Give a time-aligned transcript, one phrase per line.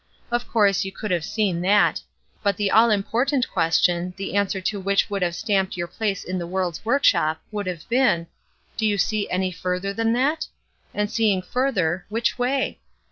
[0.31, 2.01] Of course you could have seen that,
[2.41, 6.39] but the all important question, the answer to which would have stamped your place in
[6.39, 8.25] the world's workshop, would have been,
[8.77, 10.47] Do you see any further than that?
[10.91, 12.79] and seeing further which way?